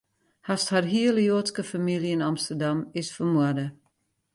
[0.49, 3.67] Hast har hiele Joadske famylje yn Amsterdam, is fermoarde.